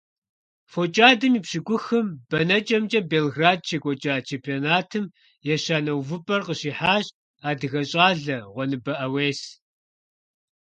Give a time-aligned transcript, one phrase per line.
[0.71, 5.05] ФокӀадэм и пщӀыкӀухым бэнэкӀэмкӀэ Белград щекӀуэкӀа чемпионатым
[5.53, 7.05] ещанэ увыпӀэр къыщихьащ
[7.49, 9.41] адыгэ щӀалэ Гъуэныбэ Ӏэуес.